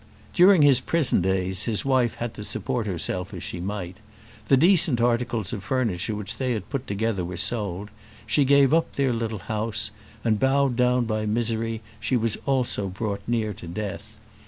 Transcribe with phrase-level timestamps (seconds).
[0.33, 3.97] During his prison days his wife had to support herself as she might.
[4.47, 7.91] The decent articles of furniture which they had put together were sold;
[8.25, 9.91] she gave up their little house,
[10.23, 12.17] and, bowed down by misery, she
[12.47, 14.17] also was brought near to death.